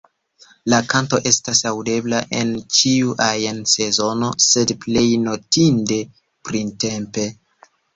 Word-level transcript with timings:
La 0.73 0.77
kanto 0.93 1.19
estas 1.31 1.61
aŭdebla 1.73 2.23
en 2.41 2.55
ĉiu 2.79 3.15
ajn 3.29 3.63
sezono, 3.75 4.33
sed 4.49 4.77
plej 4.89 5.09
notinde 5.31 6.05
printempe. 6.53 7.33